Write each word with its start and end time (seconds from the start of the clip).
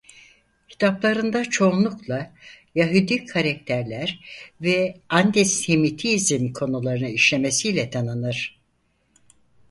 Kitaplarında 0.69 1.45
çoğunlukla 1.49 2.33
Yahudi 2.75 3.25
karakterler 3.25 4.19
ve 4.61 4.99
anti-Semitizm 5.09 6.53
konularını 6.53 7.09
işlemesiyle 7.09 7.89
tanınır. 7.89 8.59